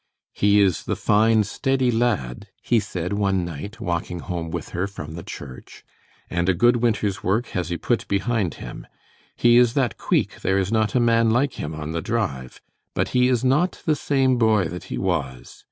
[0.33, 5.13] "He is the fine, steady lad," he said one night, walking home with her from
[5.13, 5.83] the church;
[6.27, 8.87] "and a good winter's work has he put behind him.
[9.35, 12.61] He is that queeck, there is not a man like him on the drive;
[12.95, 15.59] but he is not the same boy that he was.